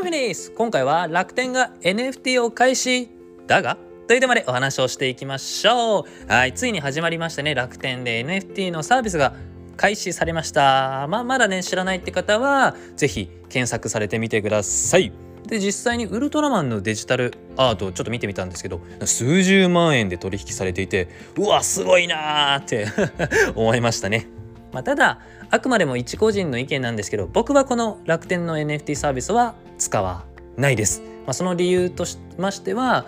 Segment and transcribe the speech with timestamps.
[0.00, 3.10] フィニッス今回は楽天が NFT を開始
[3.46, 3.76] だが
[4.08, 6.04] というテーマでお話をしていきましょう。
[6.26, 7.54] はいついに始まりましたね。
[7.54, 9.34] 楽天で NFT のサービスが
[9.76, 11.06] 開始されました。
[11.10, 15.12] まあまだね知らないって方は是非検索されてみてください。
[15.46, 22.86] で実際にウルトラマンのデジタルアートをちょっと見てみたんですけど数十万円で取引されていてうわすごいなーって
[23.54, 24.39] 思いましたね。
[24.72, 30.24] まあ、ただあくまでも一個人の意見なんですけど僕はこの楽天の NFT サービスは使わ
[30.56, 31.02] ないです。
[31.26, 33.06] まあ、その理由としましては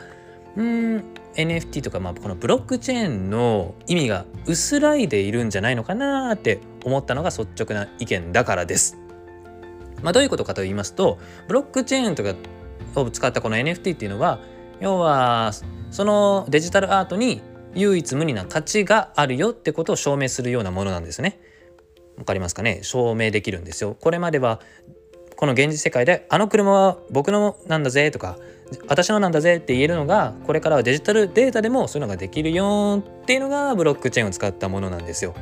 [0.57, 8.99] うん NFT とかまあこのブロックチェーンの意味が薄らいでいるんじゃないのかなって思ったのが率直な意見だからです。
[10.03, 12.35] まあ、どういうことかと言いますとブロックチェーンとか
[13.01, 14.41] を使ったこの NFT っていうのは
[14.81, 15.53] 要は
[15.91, 17.41] そのデジタルアートに
[17.75, 21.41] 唯一無二な価値があるよってことを証明するようなものなんですね。
[22.23, 22.79] わかりますかね？
[22.83, 23.97] 証明できるんですよ。
[24.01, 24.61] これまでは
[25.35, 28.39] この現実世界であの車は僕のなんだぜとか
[28.87, 35.35] 私のなんだぜって言えるのがこれからはデジタルデータでもそういうのができるよっていうのがブロックチェーンを使ったものなんですよ。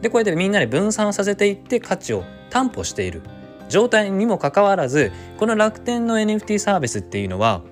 [0.00, 3.20] でこうやってみんなで分散させていって価値を担保している
[3.68, 7.62] 状態にもかかわらずこの楽天の NFT サービスっていうのは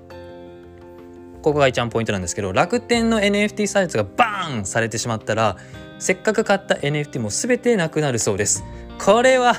[1.42, 5.56] ここが一番ポイントなんですけど楽天の NFT サービスがバーンされてしまったら
[5.98, 8.64] せっかく買った NFT も全てなくなるそうです。
[9.04, 9.54] これは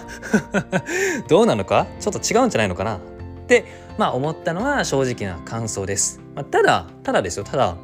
[1.27, 1.87] どうなのか？
[1.99, 2.97] ちょっと違うんじゃないのかな？
[2.97, 2.99] っ
[3.47, 3.65] て
[3.97, 7.43] まあ思ったのは正直な感想です、まあ、ただただですよ。
[7.43, 7.75] ただ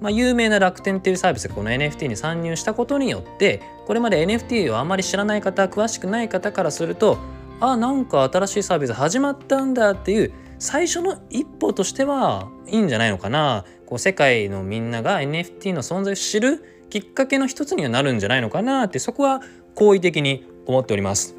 [0.00, 7.18] まあ、有名な楽天っていうサービスがこの NFT に参入したことによってこれまで NFT をあまり知らない方詳しくない方からすると
[7.60, 19.40] あなんか新しいサービス始まったんだっていう最初の一歩としてはいいんじゃないのかなこう世界のみんなが NFT の存在を知るきっかけの一つにはなるんじゃないのかなってそこは
[19.74, 21.34] 好意的に思っております。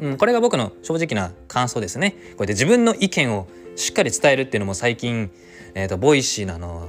[0.00, 2.10] うん、これが僕の正直な感想ですね。
[2.10, 5.30] こうやって自分の意見をしっかり伝えるっていうのも最近、
[5.74, 6.88] えーと、 Voicy のあの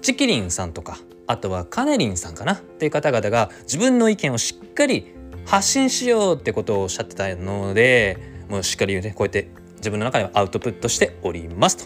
[0.00, 2.54] ちきりんさんとかあとはカネリンさんかな？
[2.54, 5.12] っていう方々が自分の意見をしっかり
[5.46, 9.48] 発信しようってことをおっしゃってたのでもうしっかりねこうやって
[9.84, 11.84] 自分の中ではアウトプットしておりますと。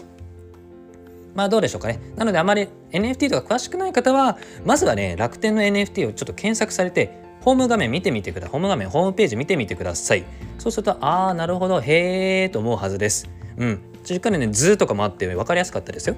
[1.35, 1.99] まあどうでしょうかね。
[2.15, 8.51] なのであまり NFT とか詳しくない方はまずはね楽天の NFT をちょっと検索されてホーム画面見てみてください。
[8.51, 10.23] ホーム画面ホームページ見てみてください。
[10.57, 13.29] そうするとああなるほどへえと思うはずです。
[13.57, 13.81] うん。
[14.05, 16.15] しっかりね図とかもあって分かりやすかったですよ。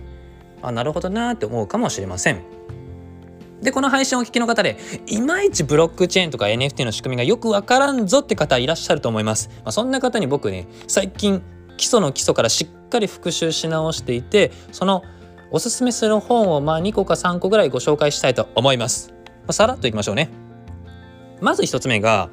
[0.61, 2.41] あなるほどなって思うかもしれません。
[3.61, 9.49] でこの配信をお聞きの方でいまいちブロックチェーンとか NFT の仕組みがよくわからんぞって方いらっしゃると思います。
[9.57, 11.43] まあ、そんな方に僕ね最近
[11.81, 15.03] 基礎の基礎からしっかり復習し直していてその
[15.49, 19.09] おすすめする本をまあ2個か3個ぐらいご紹介したいと思います。
[19.09, 20.29] まあ、さらっといきましょうね。
[21.41, 22.29] まず1つ目が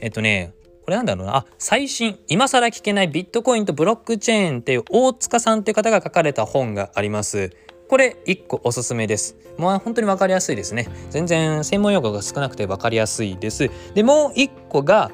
[0.00, 7.50] えっとねこれなんだろうなあ最新今更聞けないビットコインとブロックチェーンっていう大塚さんっていう方が書かれた本があります。
[7.88, 9.36] これ1個おすすめです。
[9.58, 10.88] もう本当に分かりやすいですね。
[11.10, 13.70] 全然専門用語が少なくて分かりやすいです。
[13.92, 15.10] でもう1個が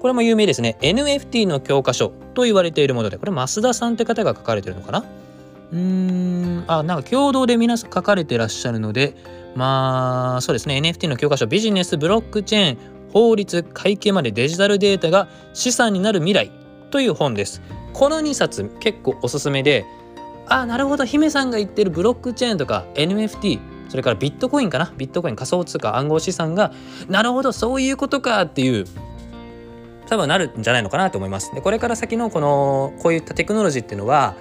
[0.00, 0.76] これも有名ですね。
[0.80, 5.04] NFT の教科書と言われているものでこれ増田さんって方が書かれてるのかな？
[5.72, 6.64] うーん。
[6.68, 9.14] あなんか共同で皆さん書かれてらっしゃるので
[9.54, 10.78] まあそうですね。
[10.78, 12.78] NFT の教科書ビジネスブロックチェーン
[13.12, 16.50] 法律会計までデジタルデータが資産になる未来
[16.90, 17.62] という本です。
[17.92, 19.86] この2冊結構おすすめで
[20.48, 23.58] あなるほど姫さんが言ってるブロックチェーンとか NFT
[23.88, 24.92] それからビットコインかな？
[24.96, 26.72] ビットコイン仮想通貨暗号資産が
[27.08, 28.84] なるほどそういうことかっていう
[30.08, 31.54] 多分なるんじゃないのかなと思います。
[31.54, 34.36] でこれから先のこのこういったテクノロジーっていうのは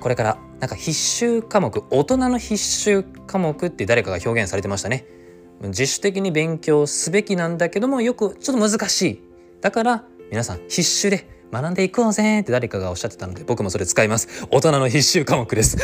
[0.00, 5.06] これからなんか必修科目大人の必修科目って誰かが表現されてましたね。
[5.62, 9.22] 自主的に勉強すべきなんだけどもよくちょっと難しい。
[9.60, 14.46] だから皆さん必修で学んでいこうぜって誰かがおっしゃってたので僕もそれ使います。
[14.50, 15.78] 大人の必修科目です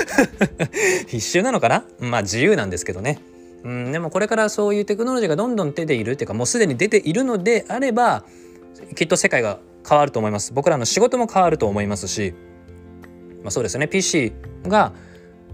[1.09, 1.85] 必修なのかな？
[2.01, 3.21] まあ自由なんですけどね。
[3.65, 8.25] うん、でもこれからそういうテクノロジーがどんどん出ているっていうかもうすでに出ているのであれば
[8.95, 9.59] きっと世界が
[9.89, 10.53] 変わると思います。
[10.53, 12.35] 僕らの仕事も変わると思いますし、
[13.43, 13.89] まあ、そうですね。
[13.89, 14.33] PC
[14.65, 14.93] が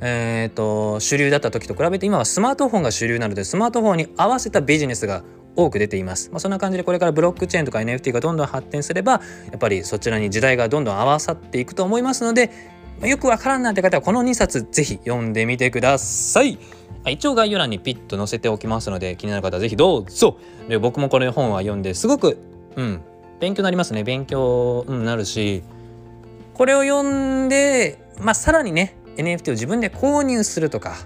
[0.01, 5.25] えーと、主流だった時と比べて今はスマートフォンが主流なのでスマートフォンに合わせたビジネスが
[5.57, 9.21] 多く出ています、まあ、そんな感じでこれからブロックチェーンとか NFT がどんどん発展すればや
[9.57, 12.53] っぱりそちらに時代がどんどん合わさっていくと思いますので、
[13.01, 16.59] まあ、よくわからんなって方はこの2冊ぜひ読んでみてください。
[17.07, 20.39] 一応概要欄にピッと載せておきますので気になる方はぜひどうぞ。
[20.69, 22.39] で僕もこの本は読んですごく
[22.79, 23.01] うん。
[23.41, 24.05] 勉強になりますね。
[24.05, 25.63] 勉強になるし。
[26.59, 30.97] これを読んで、まあ、さらにね NFT を自分で購入するとか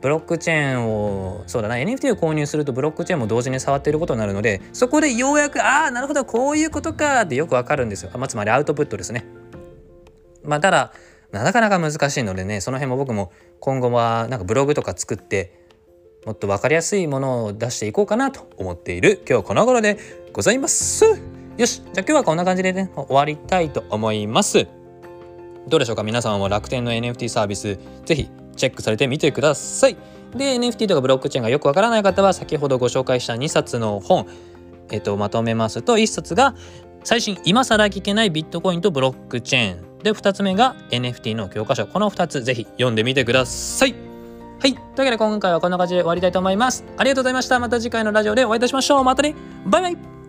[0.00, 9.24] ブロックチェーンをそうだな NFT を購入するとブロックチェーンも同時に触っていることになるのでそこでようやくああなるほどこういうことかってよくわかるんですよ、まあ、つまりアウトプットですね。
[10.42, 10.92] まあただ
[11.30, 13.30] なかなか難しいのでねその辺も僕も
[13.60, 15.59] 今後はなんかブログとか作って
[16.26, 19.98] もっと分かりやすいものを出していこうかなと思っている今日この頃で
[20.32, 21.04] ございます。
[21.56, 24.66] よしじゃあ今日はこんな感じでね終わりたいと思います。
[25.68, 26.02] どうでしょうか？
[26.02, 29.96] 皆さんは楽天の NFT サービスぜひチェックされてみてください。
[30.34, 34.26] で NFT とかブロックチェーンがよくわからない方は先ほどご紹介した2冊の本
[34.90, 36.54] えっとまとめますと1冊が
[37.02, 39.98] 最新今更聞けないビットコインとブロックチェーン。
[40.02, 41.86] で2つ目が NFT の教科書。
[41.86, 44.09] この2つぜひ読んでみてください。
[44.60, 44.74] はい。
[44.74, 46.84] というわけで今回はこんな感じで終わりたいと思います。
[46.98, 47.58] ありがとうございました。
[47.58, 49.04] また次回のラジオでお会いいたしましょう。
[49.04, 49.34] またね。
[49.64, 50.19] バイバイ。